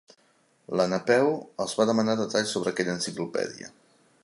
La 0.79 0.87
Napeu 0.93 1.29
els 1.65 1.77
va 1.81 1.87
demanar 1.91 2.17
detalls 2.23 2.57
sobre 2.57 2.73
aquella 2.75 2.95
enciclopèdia. 2.99 3.71